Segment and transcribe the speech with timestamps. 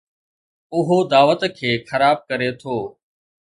[0.77, 2.77] اهو دعوت کي خراب ڪري ٿو.